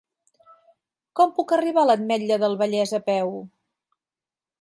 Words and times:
Com 1.19 1.33
puc 1.35 1.53
arribar 1.57 1.83
a 1.83 1.87
l'Ametlla 1.89 2.39
del 2.45 2.57
Vallès 2.63 2.95
a 2.99 3.01
peu? 3.11 3.31